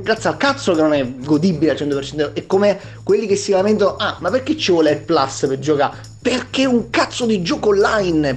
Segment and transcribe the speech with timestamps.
[0.00, 2.32] grazie al cazzo che non è godibile al 100%.
[2.32, 5.96] È come quelli che si lamentano: ah, ma perché ci vuole il plus per giocare?
[6.20, 8.36] Perché è un cazzo di gioco online.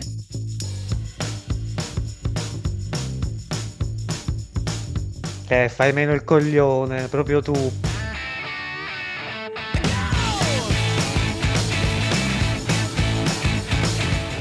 [5.48, 7.72] Eh, fai meno il coglione, proprio tu.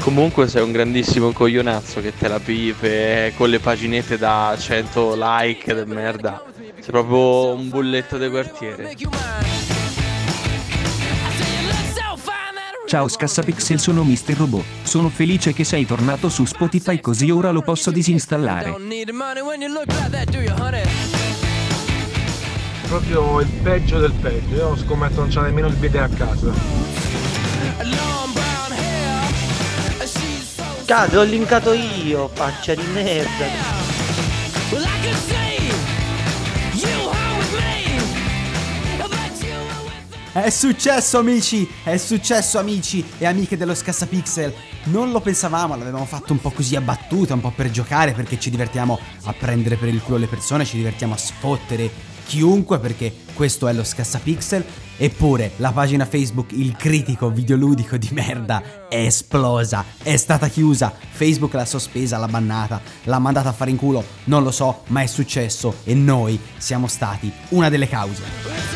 [0.00, 5.74] Comunque sei un grandissimo coglionazzo che te la pipe con le paginette da 100 like
[5.74, 6.53] de merda.
[6.64, 8.96] Sei proprio un bulletto de quartiere.
[12.86, 14.34] Ciao Scassapixel sono Mr.
[14.36, 14.64] Robot.
[14.82, 18.74] Sono felice che sei tornato su Spotify così ora lo posso disinstallare.
[22.88, 24.54] Proprio il peggio del peggio.
[24.54, 26.52] Io scommetto non c'ha nemmeno il bidet a casa.
[30.86, 33.73] Cazzo, ho linkato io, faccia di merda.
[40.34, 44.52] È successo amici, è successo amici e amiche dello Scassapixel.
[44.86, 48.40] Non lo pensavamo, l'avevamo fatto un po' così a battuta, un po' per giocare perché
[48.40, 51.88] ci divertiamo a prendere per il culo le persone, ci divertiamo a sfottere
[52.26, 54.64] chiunque perché questo è lo Scassapixel.
[54.96, 61.54] Eppure la pagina Facebook Il critico videoludico di merda è esplosa, è stata chiusa, Facebook
[61.54, 65.06] l'ha sospesa, l'ha bannata, l'ha mandata a fare in culo, non lo so, ma è
[65.06, 68.73] successo e noi siamo stati una delle cause.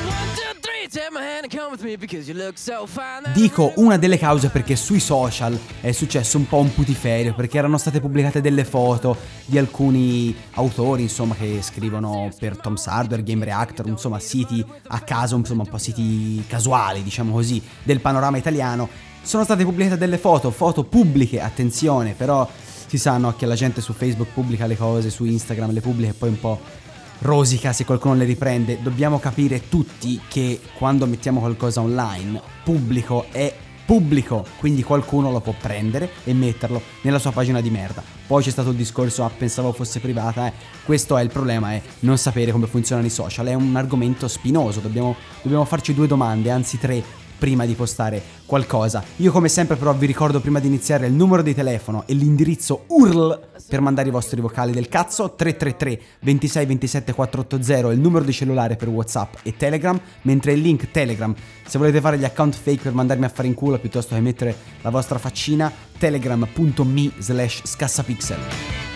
[3.35, 7.77] Dico una delle cause perché sui social è successo un po' un putiferio perché erano
[7.77, 13.87] state pubblicate delle foto di alcuni autori insomma che scrivono per Tom's Hardware, Game Reactor,
[13.87, 18.89] insomma siti a caso, insomma un po' siti casuali diciamo così del panorama italiano.
[19.21, 22.49] Sono state pubblicate delle foto, foto pubbliche, attenzione, però
[22.87, 26.15] si sanno che la gente su Facebook pubblica le cose, su Instagram le pubblica e
[26.15, 26.87] poi un po'
[27.21, 28.81] rosica se qualcuno le riprende.
[28.81, 33.55] Dobbiamo capire tutti che quando mettiamo qualcosa online, pubblico è
[33.89, 38.03] pubblico, quindi qualcuno lo può prendere e metterlo nella sua pagina di merda.
[38.27, 40.53] Poi c'è stato il discorso, ah, pensavo fosse privata, eh.
[40.85, 44.81] questo è il problema, è non sapere come funzionano i social, è un argomento spinoso,
[44.81, 47.03] dobbiamo, dobbiamo farci due domande, anzi tre,
[47.39, 49.03] prima di postare qualcosa.
[49.17, 52.85] Io come sempre però vi ricordo prima di iniziare il numero di telefono e l'indirizzo
[52.89, 58.25] URL per mandare i vostri vocali del cazzo 333 26 27 480 è il numero
[58.25, 61.35] di cellulare per Whatsapp e Telegram, mentre il link Telegram
[61.67, 64.57] se volete fare gli account fake per mandarmi a fare in culo piuttosto che mettere
[64.83, 68.88] la vostra faccina telegram.me slash scassapixel.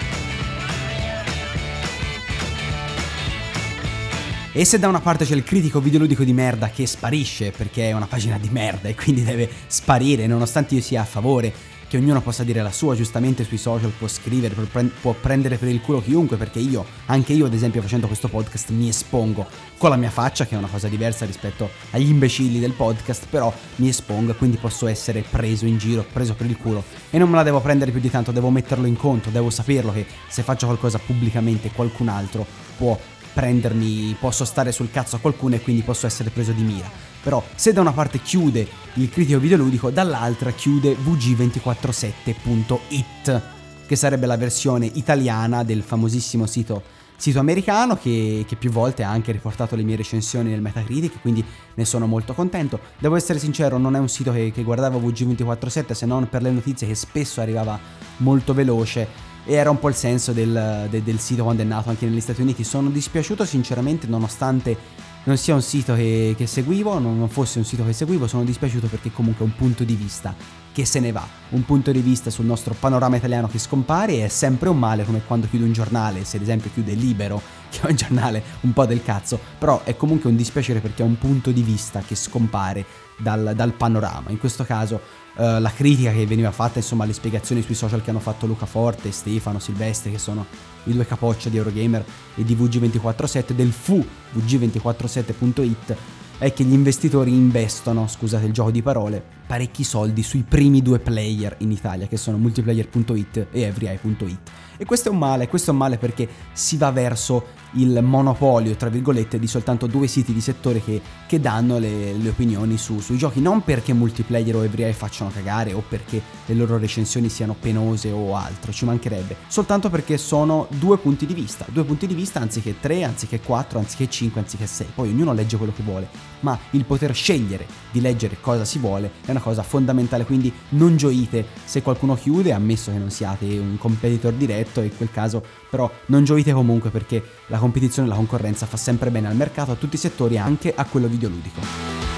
[4.54, 7.92] E se da una parte c'è il critico videoludico di merda che sparisce perché è
[7.92, 11.50] una pagina di merda e quindi deve sparire, nonostante io sia a favore
[11.88, 14.54] che ognuno possa dire la sua, giustamente sui social può scrivere,
[15.00, 18.70] può prendere per il culo chiunque, perché io, anche io ad esempio facendo questo podcast
[18.70, 19.46] mi espongo
[19.78, 23.52] con la mia faccia, che è una cosa diversa rispetto agli imbecilli del podcast, però
[23.76, 26.84] mi espongo e quindi posso essere preso in giro, preso per il culo.
[27.08, 29.92] E non me la devo prendere più di tanto, devo metterlo in conto, devo saperlo
[29.92, 32.46] che se faccio qualcosa pubblicamente qualcun altro
[32.76, 32.98] può
[33.32, 36.90] prendermi, posso stare sul cazzo a qualcuno e quindi posso essere preso di mira.
[37.22, 43.42] Però se da una parte chiude il critico videoludico, dall'altra chiude vg247.it,
[43.86, 46.82] che sarebbe la versione italiana del famosissimo sito,
[47.16, 51.44] sito americano che, che, più volte ha anche riportato le mie recensioni nel Metacritic, quindi
[51.74, 52.80] ne sono molto contento.
[52.98, 56.50] Devo essere sincero, non è un sito che, che guardavo VG247 se non per le
[56.50, 57.78] notizie che spesso arrivava
[58.18, 61.88] molto veloce e era un po' il senso del, de, del, sito quando è nato
[61.88, 62.64] anche negli Stati Uniti.
[62.64, 64.76] Sono dispiaciuto sinceramente nonostante
[65.24, 68.44] non sia un sito che, che seguivo, non, non fosse un sito che seguivo, sono
[68.44, 70.34] dispiaciuto perché comunque è un punto di vista
[70.72, 74.28] che se ne va, un punto di vista sul nostro panorama italiano che scompare è
[74.28, 77.40] sempre un male come quando chiude un giornale, se ad esempio chiude Libero,
[77.70, 81.06] che è un giornale un po' del cazzo, però è comunque un dispiacere perché è
[81.06, 82.84] un punto di vista che scompare
[83.18, 84.30] dal, dal panorama.
[84.30, 85.00] In questo caso
[85.36, 88.66] uh, la critica che veniva fatta, insomma, le spiegazioni sui social che hanno fatto Luca
[88.66, 90.46] Forte, Stefano, Silvestri, che sono
[90.84, 95.96] i due capoccia di Eurogamer e di VG247, del fu VG247.it,
[96.38, 100.98] è che gli investitori investono, scusate il gioco di parole, parecchi soldi sui primi due
[100.98, 104.50] player in Italia, che sono multiplayer.it e everyeye.it.
[104.78, 108.74] E questo è un male, questo è un male perché si va verso il monopolio,
[108.76, 112.98] tra virgolette, di soltanto due siti di settore che, che danno le, le opinioni su,
[113.00, 117.54] sui giochi, non perché multiplayer o everyeye facciano cagare o perché le loro recensioni siano
[117.58, 122.14] penose o altro, ci mancherebbe, soltanto perché sono due punti di vista, due punti di
[122.14, 126.08] vista anziché tre, anziché quattro, anziché cinque, anziché sei, poi ognuno legge quello che vuole,
[126.40, 130.96] ma il poter scegliere di leggere cosa si vuole è una cosa fondamentale, quindi non
[130.96, 135.90] gioite se qualcuno chiude, ammesso che non siate un competitor diretto, in quel caso però
[136.06, 139.74] non gioite comunque perché la competizione e la concorrenza fa sempre bene al mercato, a
[139.74, 142.11] tutti i settori, anche a quello videoludico.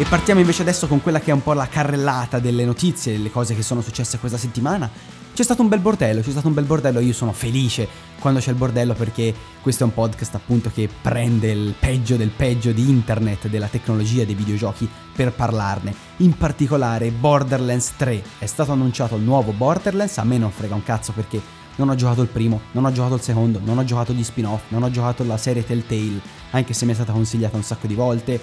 [0.00, 3.30] E partiamo invece adesso con quella che è un po' la carrellata delle notizie, delle
[3.30, 4.90] cose che sono successe questa settimana.
[5.34, 7.86] C'è stato un bel bordello, c'è stato un bel bordello, io sono felice
[8.18, 12.30] quando c'è il bordello perché questo è un podcast appunto che prende il peggio del
[12.30, 15.94] peggio di internet, della tecnologia, dei videogiochi per parlarne.
[16.18, 20.82] In particolare Borderlands 3, è stato annunciato il nuovo Borderlands, a me non frega un
[20.82, 21.42] cazzo perché
[21.76, 24.62] non ho giocato il primo, non ho giocato il secondo, non ho giocato gli spin-off,
[24.68, 27.94] non ho giocato la serie Telltale, anche se mi è stata consigliata un sacco di
[27.94, 28.40] volte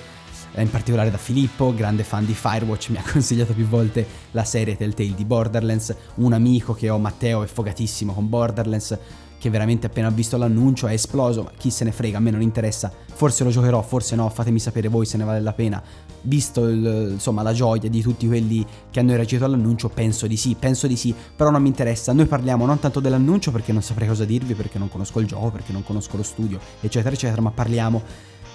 [0.56, 4.76] in particolare da Filippo, grande fan di Firewatch, mi ha consigliato più volte la serie
[4.76, 8.98] Telltale di Borderlands, un amico che ho, Matteo, è fogatissimo con Borderlands,
[9.40, 12.32] che veramente appena ha visto l'annuncio è esploso, ma chi se ne frega, a me
[12.32, 15.82] non interessa, forse lo giocherò, forse no, fatemi sapere voi se ne vale la pena.
[16.22, 20.56] Visto il, insomma la gioia di tutti quelli che hanno reagito all'annuncio, penso di sì,
[20.60, 24.08] penso di sì, però non mi interessa, noi parliamo non tanto dell'annuncio perché non saprei
[24.08, 27.52] cosa dirvi, perché non conosco il gioco, perché non conosco lo studio, eccetera, eccetera, ma
[27.52, 28.02] parliamo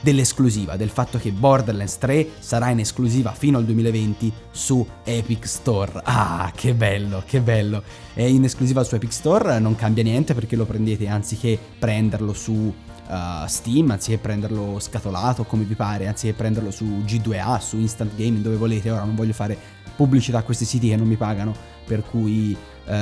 [0.02, 6.00] dell'esclusiva, del fatto che Borderlands 3 sarà in esclusiva fino al 2020 su Epic Store.
[6.04, 7.82] Ah, che bello, che bello.
[8.12, 12.52] È in esclusiva su Epic Store, non cambia niente perché lo prendete anziché prenderlo su
[12.52, 18.42] uh, Steam, anziché prenderlo scatolato come vi pare, anziché prenderlo su G2A, su Instant Gaming,
[18.42, 18.90] dove volete.
[18.90, 19.56] Ora non voglio fare
[19.94, 21.54] pubblicità a questi siti che non mi pagano,
[21.86, 22.56] per cui
[22.86, 22.92] uh,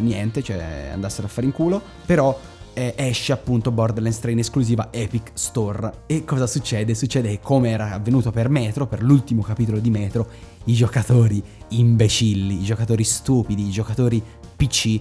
[0.00, 2.38] niente, cioè andassero a fare in culo, però
[2.74, 6.02] eh, esce appunto Borderlands 3 in esclusiva Epic Store.
[6.06, 6.94] E cosa succede?
[6.94, 10.28] Succede che come era avvenuto per Metro, per l'ultimo capitolo di Metro,
[10.64, 14.22] i giocatori imbecilli, i giocatori stupidi, i giocatori
[14.56, 15.00] PC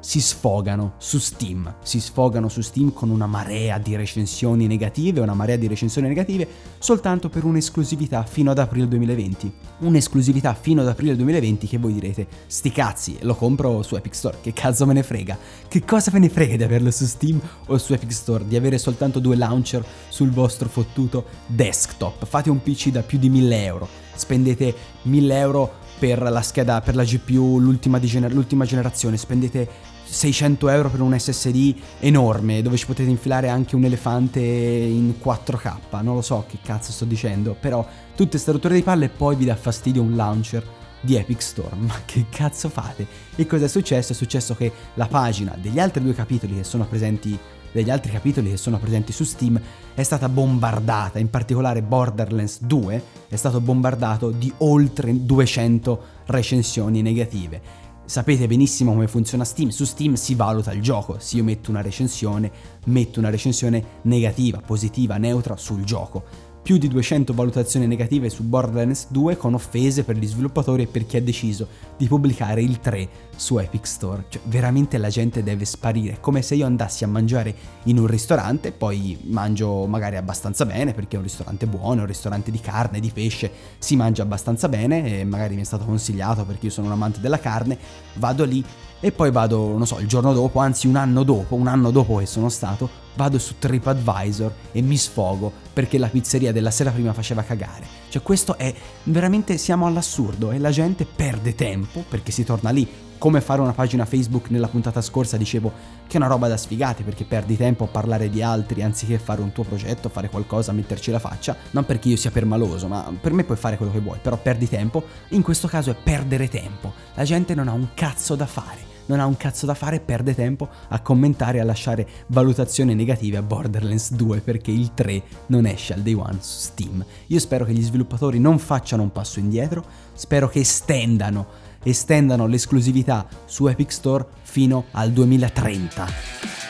[0.00, 5.34] si sfogano su Steam, si sfogano su Steam con una marea di recensioni negative, una
[5.34, 6.48] marea di recensioni negative
[6.78, 9.52] soltanto per un'esclusività fino ad aprile 2020.
[9.80, 14.38] Un'esclusività fino ad aprile 2020 che voi direte, sti cazzi, lo compro su Epic Store,
[14.40, 15.38] che cazzo me ne frega?
[15.68, 18.78] Che cosa me ne frega di averlo su Steam o su Epic Store, di avere
[18.78, 22.24] soltanto due launcher sul vostro fottuto desktop?
[22.24, 26.96] Fate un PC da più di 1000 euro, spendete 1000 euro per la scheda, per
[26.96, 29.68] la GPU, l'ultima, gener- l'ultima generazione, spendete
[30.02, 36.00] 600 euro per un SSD enorme dove ci potete infilare anche un elefante in 4K.
[36.00, 37.86] Non lo so che cazzo sto dicendo, però
[38.16, 40.64] tutte queste rotture di palle e poi vi dà fastidio un launcher
[41.02, 41.76] di Epic Store.
[41.76, 43.06] Ma che cazzo fate?
[43.36, 44.12] E cosa è successo?
[44.12, 47.38] È successo che la pagina degli altri due capitoli che sono presenti
[47.72, 49.60] degli altri capitoli che sono presenti su Steam
[49.94, 57.88] è stata bombardata, in particolare Borderlands 2 è stato bombardato di oltre 200 recensioni negative
[58.10, 59.68] sapete benissimo come funziona Steam.
[59.68, 61.20] Su Steam si valuta il gioco.
[61.20, 62.50] Se io metto una recensione,
[62.86, 69.06] metto una recensione negativa, positiva, neutra sul gioco più di 200 valutazioni negative su Borderlands
[69.08, 73.08] 2 con offese per gli sviluppatori e per chi ha deciso di pubblicare il 3
[73.34, 74.26] su Epic Store.
[74.28, 76.18] Cioè, veramente la gente deve sparire.
[76.20, 81.16] Come se io andassi a mangiare in un ristorante, poi mangio magari abbastanza bene perché
[81.16, 85.20] è un ristorante buono, è un ristorante di carne, di pesce, si mangia abbastanza bene
[85.20, 87.78] e magari mi è stato consigliato perché io sono un amante della carne,
[88.14, 88.62] vado lì
[89.00, 92.16] e poi vado, non so, il giorno dopo, anzi un anno dopo, un anno dopo
[92.16, 97.14] che sono stato, vado su TripAdvisor e mi sfogo perché la pizzeria della sera prima
[97.14, 97.86] faceva cagare.
[98.10, 98.72] Cioè questo è
[99.04, 102.86] veramente siamo all'assurdo e la gente perde tempo perché si torna lì.
[103.16, 105.72] Come fare una pagina Facebook nella puntata scorsa dicevo
[106.06, 109.42] che è una roba da sfigati perché perdi tempo a parlare di altri anziché fare
[109.42, 111.56] un tuo progetto, fare qualcosa, metterci la faccia.
[111.70, 114.68] Non perché io sia permaloso, ma per me puoi fare quello che vuoi, però perdi
[114.68, 115.04] tempo.
[115.30, 116.92] In questo caso è perdere tempo.
[117.14, 120.00] La gente non ha un cazzo da fare non ha un cazzo da fare e
[120.00, 125.22] perde tempo a commentare e a lasciare valutazioni negative a Borderlands 2 perché il 3
[125.46, 127.04] non esce al day one su Steam.
[127.26, 131.46] Io spero che gli sviluppatori non facciano un passo indietro, spero che estendano,
[131.82, 136.69] estendano l'esclusività su Epic Store fino al 2030.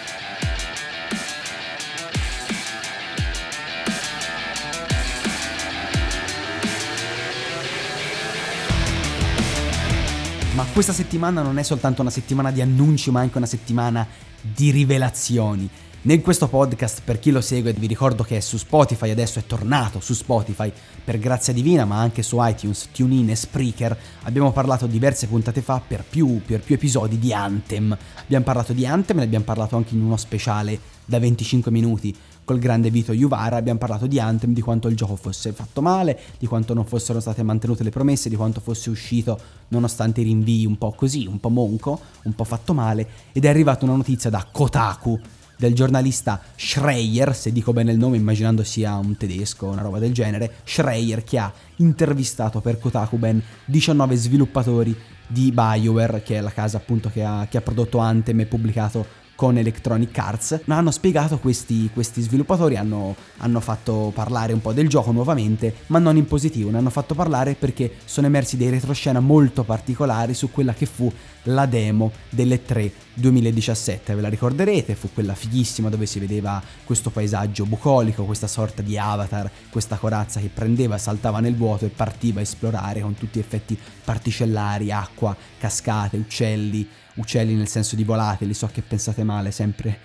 [10.54, 14.06] Ma questa settimana non è soltanto una settimana di annunci, ma anche una settimana
[14.40, 15.68] di rivelazioni.
[16.02, 19.44] In questo podcast, per chi lo segue, vi ricordo che è su Spotify, adesso è
[19.46, 20.72] tornato su Spotify
[21.04, 23.96] per grazia divina, ma anche su iTunes, TuneIn e Spreaker.
[24.22, 27.96] Abbiamo parlato diverse puntate fa per più, per più episodi di Anthem.
[28.22, 32.16] Abbiamo parlato di Anthem e ne abbiamo parlato anche in uno speciale da 25 minuti
[32.50, 33.54] col grande Vito Juvara.
[33.54, 37.20] Abbiamo parlato di Anthem, di quanto il gioco fosse fatto male, di quanto non fossero
[37.20, 39.38] state mantenute le promesse, di quanto fosse uscito
[39.68, 43.06] nonostante i rinvii un po' così, un po' monco, un po' fatto male.
[43.30, 45.16] Ed è arrivata una notizia da Kotaku
[45.56, 50.00] del giornalista Schreier, se dico bene il nome immaginando sia un tedesco o una roba
[50.00, 54.96] del genere, Schreier che ha intervistato per Kotaku ben 19 sviluppatori
[55.28, 59.06] di BioWare, che è la casa appunto che ha, che ha prodotto Anthem e pubblicato
[59.40, 64.74] con Electronic Arts, ma hanno spiegato questi, questi sviluppatori, hanno, hanno, fatto parlare un po'
[64.74, 68.68] del gioco nuovamente, ma non in positivo, ne hanno fatto parlare perché sono emersi dei
[68.68, 71.10] retroscena molto particolari su quella che fu
[71.44, 77.10] la demo delle 3 2017, ve la ricorderete, fu quella fighissima dove si vedeva questo
[77.10, 82.40] paesaggio bucolico, questa sorta di avatar, questa corazza che prendeva, saltava nel vuoto e partiva
[82.40, 88.54] a esplorare con tutti gli effetti particellari, acqua, cascate, uccelli, uccelli nel senso di volatili,
[88.54, 89.98] so che pensate male sempre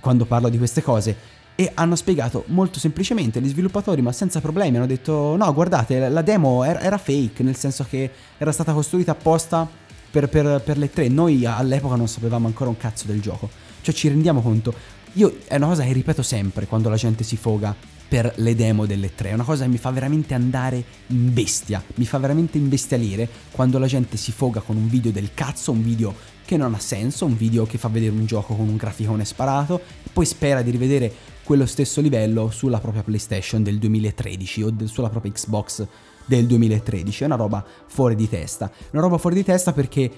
[0.00, 1.36] quando parlo di queste cose.
[1.58, 6.22] E hanno spiegato molto semplicemente gli sviluppatori, ma senza problemi, hanno detto no, guardate, la
[6.22, 9.68] demo era, era fake, nel senso che era stata costruita apposta
[10.10, 11.08] per, per, per le tre.
[11.08, 13.48] Noi all'epoca non sapevamo ancora un cazzo del gioco.
[13.80, 14.74] Cioè ci rendiamo conto.
[15.14, 17.74] Io è una cosa che ripeto sempre quando la gente si foga
[18.08, 19.30] per le demo delle tre.
[19.30, 21.82] È una cosa che mi fa veramente andare in bestia.
[21.96, 25.82] Mi fa veramente imbestialire quando la gente si foga con un video del cazzo, un
[25.82, 29.26] video che non ha senso, un video che fa vedere un gioco con un graficone
[29.26, 31.12] sparato, e poi spera di rivedere
[31.42, 35.86] quello stesso livello sulla propria PlayStation del 2013 o del, sulla propria Xbox
[36.28, 37.24] del 2013.
[37.24, 38.70] È una roba fuori di testa.
[38.92, 40.10] Una roba fuori di testa perché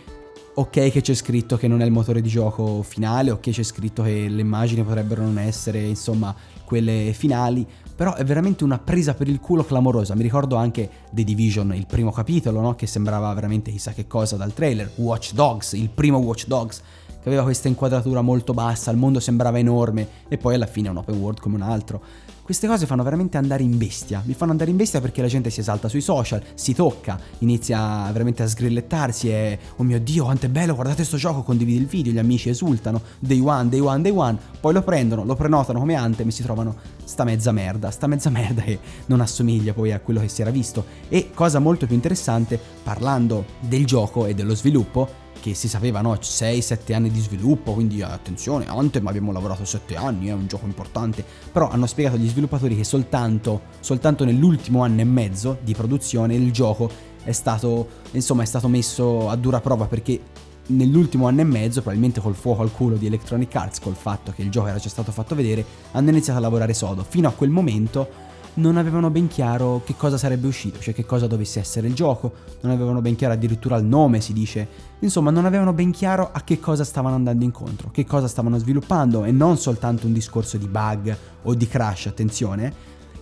[0.52, 4.02] ok che c'è scritto che non è il motore di gioco finale, ok c'è scritto
[4.02, 9.28] che le immagini potrebbero non essere, insomma, quelle finali, però è veramente una presa per
[9.28, 10.14] il culo clamorosa.
[10.14, 12.74] Mi ricordo anche The Division, il primo capitolo, no?
[12.74, 16.82] che sembrava veramente chissà che cosa dal trailer, Watch Dogs, il primo Watch Dogs,
[17.22, 20.90] che aveva questa inquadratura molto bassa, il mondo sembrava enorme e poi alla fine è
[20.90, 22.02] un open world come un altro.
[22.50, 25.50] Queste cose fanno veramente andare in bestia, mi fanno andare in bestia perché la gente
[25.50, 30.46] si esalta sui social, si tocca, inizia veramente a sgrillettarsi e oh mio dio quanto
[30.46, 34.02] è bello, guardate sto gioco, condividi il video, gli amici esultano, day one, day one,
[34.02, 37.92] day one, poi lo prendono, lo prenotano come Anthem e si trovano sta mezza merda,
[37.92, 40.84] sta mezza merda che non assomiglia poi a quello che si era visto.
[41.08, 46.14] E cosa molto più interessante, parlando del gioco e dello sviluppo, che si sapeva, no,
[46.14, 51.24] 6-7 anni di sviluppo, quindi attenzione, Anthem abbiamo lavorato 7 anni, è un gioco importante,
[51.50, 56.52] però hanno spiegato agli sviluppatori che soltanto, soltanto nell'ultimo anno e mezzo di produzione il
[56.52, 56.90] gioco
[57.24, 60.20] è stato, insomma, è stato messo a dura prova perché
[60.66, 64.42] nell'ultimo anno e mezzo, probabilmente col fuoco al culo di Electronic Arts, col fatto che
[64.42, 67.04] il gioco era già stato fatto vedere, hanno iniziato a lavorare sodo.
[67.08, 71.26] Fino a quel momento non avevano ben chiaro che cosa sarebbe uscito, cioè che cosa
[71.26, 74.66] dovesse essere il gioco, non avevano ben chiaro addirittura il nome, si dice.
[75.00, 79.24] Insomma, non avevano ben chiaro a che cosa stavano andando incontro, che cosa stavano sviluppando
[79.24, 82.72] e non soltanto un discorso di bug o di crash, attenzione.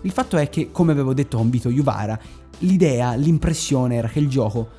[0.01, 2.17] Il fatto è che, come avevo detto con Vito Juvara,
[2.59, 4.69] l'idea, l'impressione era che il gioco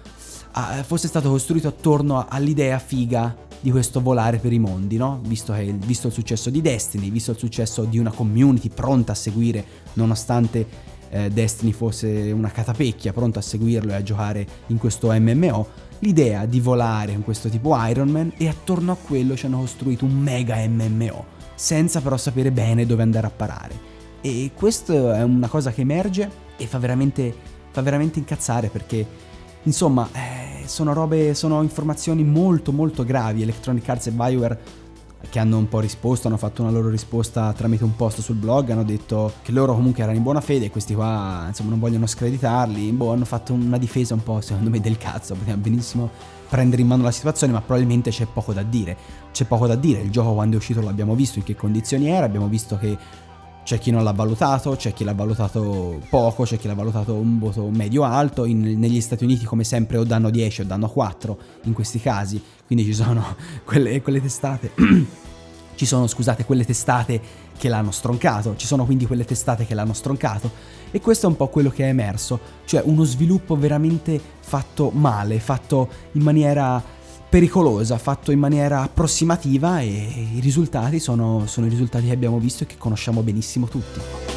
[0.52, 5.20] ah, fosse stato costruito attorno all'idea figa di questo volare per i mondi, no?
[5.24, 9.14] Visto, che, visto il successo di Destiny, visto il successo di una community pronta a
[9.14, 9.64] seguire,
[9.94, 10.66] nonostante
[11.10, 15.66] eh, Destiny fosse una catapecchia, pronta a seguirlo e a giocare in questo MMO,
[16.00, 20.04] l'idea di volare con questo tipo Iron Man e attorno a quello ci hanno costruito
[20.04, 21.24] un mega MMO,
[21.54, 23.88] senza però sapere bene dove andare a parare.
[24.22, 27.34] E questo è una cosa che emerge e fa veramente,
[27.70, 29.28] fa veramente incazzare perché
[29.64, 30.39] Insomma, eh,
[30.70, 33.42] sono robe, sono informazioni molto molto gravi.
[33.42, 34.58] Electronic Arts e Bioware
[35.28, 38.70] che hanno un po' risposto, hanno fatto una loro risposta tramite un post sul blog,
[38.70, 42.06] hanno detto che loro comunque erano in buona fede e questi qua insomma non vogliono
[42.06, 46.10] screditarli, boh, hanno fatto una difesa un po' secondo me del cazzo, potevano benissimo
[46.48, 48.96] prendere in mano la situazione, ma probabilmente c'è poco da dire.
[49.30, 52.24] C'è poco da dire, il gioco quando è uscito l'abbiamo visto in che condizioni era,
[52.24, 52.96] abbiamo visto che
[53.70, 57.38] c'è chi non l'ha valutato, c'è chi l'ha valutato poco, c'è chi l'ha valutato un
[57.38, 58.44] voto medio-alto.
[58.44, 62.42] negli Stati Uniti, come sempre, o danno 10 o danno 4 in questi casi.
[62.66, 64.72] Quindi ci sono quelle, quelle testate.
[65.76, 67.20] ci sono, scusate, quelle testate
[67.56, 68.56] che l'hanno stroncato.
[68.56, 70.50] Ci sono quindi quelle testate che l'hanno stroncato.
[70.90, 72.40] E questo è un po' quello che è emerso.
[72.64, 76.82] Cioè, uno sviluppo veramente fatto male, fatto in maniera
[77.30, 79.86] pericolosa, fatto in maniera approssimativa e
[80.34, 84.29] i risultati sono, sono i risultati che abbiamo visto e che conosciamo benissimo tutti.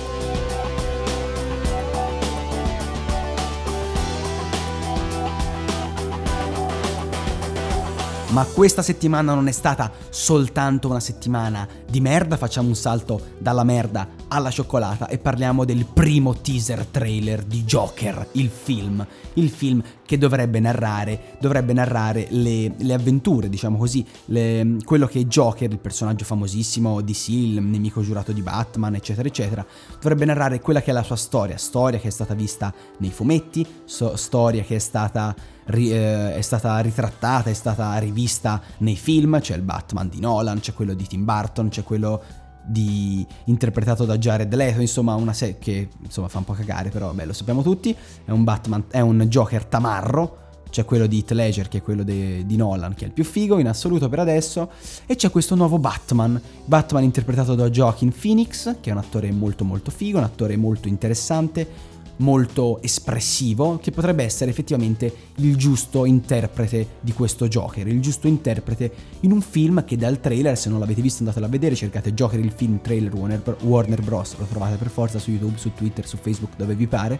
[8.33, 13.63] Ma questa settimana non è stata soltanto una settimana di merda, facciamo un salto dalla
[13.63, 19.05] merda alla cioccolata e parliamo del primo teaser trailer di Joker, il film.
[19.33, 25.27] Il film che dovrebbe narrare, dovrebbe narrare le, le avventure, diciamo così, le, quello che
[25.27, 29.63] Joker, il personaggio famosissimo di il nemico giurato di Batman, eccetera, eccetera,
[30.01, 33.63] dovrebbe narrare quella che è la sua storia, storia che è stata vista nei fumetti,
[33.85, 35.35] so, storia che è stata
[35.65, 40.60] ri, eh, è stata ritrattata, è stata rivista nei film, c'è il Batman di Nolan,
[40.60, 42.22] c'è quello di Tim Burton, c'è quello
[42.65, 47.08] di, interpretato da Jared Leto, insomma una serie che insomma fa un po' cagare, però
[47.08, 50.41] vabbè lo sappiamo tutti, è un Batman, è un Joker tamarro,
[50.74, 53.24] c'è quello di Heath Ledger che è quello de, di Nolan che è il più
[53.24, 54.72] figo in assoluto per adesso.
[55.05, 59.63] E c'è questo nuovo Batman, Batman interpretato da Joaquin Phoenix che è un attore molto
[59.65, 61.67] molto figo, un attore molto interessante,
[62.17, 68.91] molto espressivo, che potrebbe essere effettivamente il giusto interprete di questo Joker, il giusto interprete
[69.22, 72.39] in un film che dal trailer, se non l'avete visto andatelo a vedere, cercate Joker
[72.39, 76.17] il film trailer Warner, Warner Bros, lo trovate per forza su YouTube, su Twitter, su
[76.17, 77.20] Facebook, dove vi pare.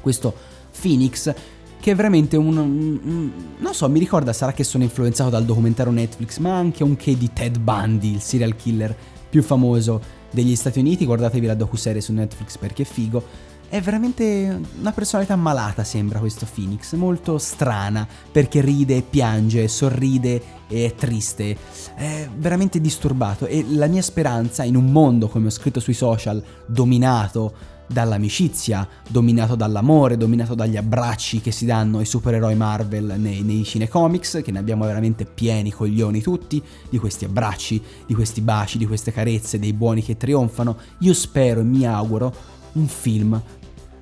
[0.00, 0.34] Questo
[0.80, 1.34] Phoenix
[1.80, 6.36] che è veramente un, non so, mi ricorda, sarà che sono influenzato dal documentario Netflix,
[6.36, 8.94] ma anche un che di Ted Bundy, il serial killer
[9.30, 13.24] più famoso degli Stati Uniti, guardatevi la docu-serie su Netflix perché è figo
[13.70, 20.86] è veramente una personalità malata, sembra questo Phoenix, molto strana, perché ride, piange, sorride e
[20.86, 21.56] è triste,
[21.94, 26.42] è veramente disturbato e la mia speranza in un mondo, come ho scritto sui social,
[26.66, 33.62] dominato dall'amicizia, dominato dall'amore, dominato dagli abbracci che si danno ai supereroi Marvel nei, nei
[33.62, 38.86] cinecomics, che ne abbiamo veramente pieni coglioni tutti, di questi abbracci, di questi baci, di
[38.86, 40.76] queste carezze, dei buoni che trionfano.
[40.98, 43.40] Io spero e mi auguro un film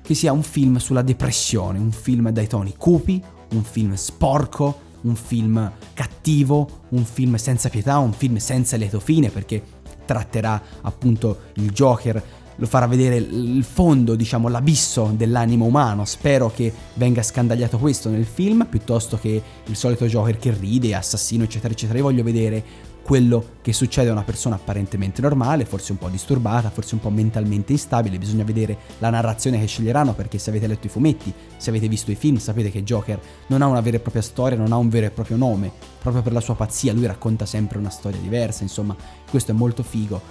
[0.09, 5.13] che sia un film sulla depressione, un film dai toni cupi, un film sporco, un
[5.13, 9.61] film cattivo, un film senza pietà, un film senza lieto fine perché
[10.07, 12.23] tratterà appunto il Joker,
[12.55, 16.05] lo farà vedere il fondo, diciamo l'abisso dell'animo umano.
[16.05, 21.43] Spero che venga scandagliato questo nel film piuttosto che il solito Joker che ride, assassino,
[21.43, 21.99] eccetera, eccetera.
[21.99, 22.63] Io voglio vedere
[23.09, 27.09] quello che succede a una persona apparentemente normale, forse un po' disturbata, forse un po'
[27.09, 31.71] mentalmente instabile, bisogna vedere la narrazione che sceglieranno perché se avete letto i fumetti, se
[31.71, 34.71] avete visto i film, sapete che Joker non ha una vera e propria storia, non
[34.71, 37.89] ha un vero e proprio nome, proprio per la sua pazzia, lui racconta sempre una
[37.89, 38.95] storia diversa, insomma,
[39.27, 40.21] questo è molto figo.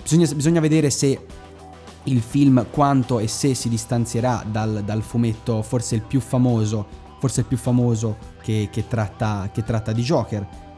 [0.00, 1.26] Bisogna, bisogna vedere se
[2.04, 6.86] il film quanto e se si distanzierà dal, dal fumetto forse il più famoso,
[7.18, 10.70] forse il più famoso che, che, tratta, che tratta di Joker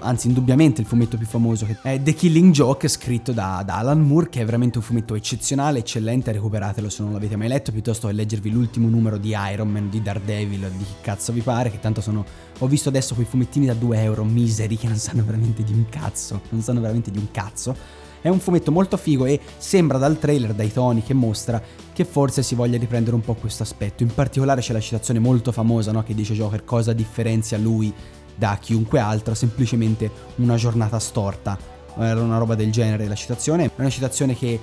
[0.00, 4.28] anzi indubbiamente il fumetto più famoso, è The Killing Joke, scritto da, da, Alan Moore,
[4.28, 8.14] che è veramente un fumetto eccezionale, eccellente, recuperatelo se non l'avete mai letto, piuttosto che
[8.14, 12.00] leggervi l'ultimo numero di Iron Man, di Daredevil, di chi cazzo vi pare, che tanto
[12.00, 12.24] sono...
[12.60, 15.84] Ho visto adesso quei fumettini da 2 euro, miseri, che non sanno veramente di un
[15.88, 18.06] cazzo, non sanno veramente di un cazzo.
[18.20, 22.42] È un fumetto molto figo e sembra dal trailer, dai toni che mostra, che forse
[22.42, 24.02] si voglia riprendere un po' questo aspetto.
[24.02, 26.02] In particolare c'è la citazione molto famosa no?
[26.02, 27.94] che dice Joker cosa differenzia lui
[28.38, 31.58] da chiunque altro, semplicemente una giornata storta.
[31.98, 33.64] Era una roba del genere la citazione.
[33.66, 34.58] È una citazione che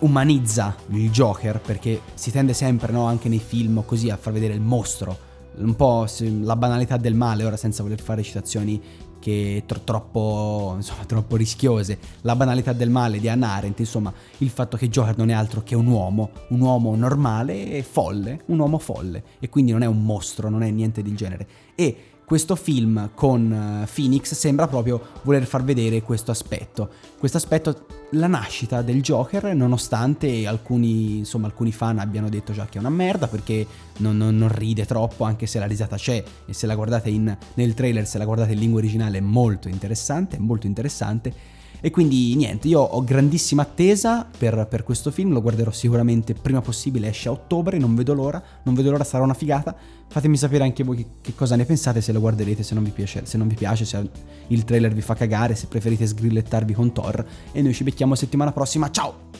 [0.00, 4.52] umanizza il Joker perché si tende sempre, no, anche nei film così a far vedere
[4.52, 8.80] il mostro, un po' la banalità del male, ora senza voler fare citazioni
[9.24, 14.50] che tro- troppo, insomma, troppo rischiose, la banalità del male di Hannah Arendt, insomma, il
[14.50, 18.58] fatto che Joker non è altro che un uomo, un uomo normale e folle, un
[18.58, 21.46] uomo folle, e quindi non è un mostro, non è niente del genere.
[21.74, 26.90] E questo film con eh, Phoenix sembra proprio voler far vedere questo aspetto.
[27.18, 32.78] Questo aspetto, la nascita del Joker, nonostante alcuni, insomma, alcuni fan abbiano detto già che
[32.78, 33.66] è una merda perché
[33.98, 37.36] non, non, non ride troppo, anche se la risata c'è e se la guardate in,
[37.54, 41.53] nel trailer, se la guardate in lingua originale è molto interessante, è molto interessante
[41.84, 46.62] e quindi niente, io ho grandissima attesa per, per, questo film, lo guarderò sicuramente prima
[46.62, 49.76] possibile, esce a ottobre, non vedo l'ora, non vedo l'ora, sarà una figata.
[50.08, 52.90] Fatemi sapere anche voi che, che cosa ne pensate, se lo guarderete, se non vi
[52.90, 54.10] piace, se non vi piace, se
[54.46, 57.22] il trailer vi fa cagare, se preferite sgrillettarvi con Thor.
[57.52, 59.32] E noi ci becchiamo settimana prossima, ciao!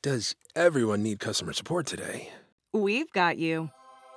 [0.00, 2.28] Does everyone need customer support today?
[2.72, 3.68] We've got you.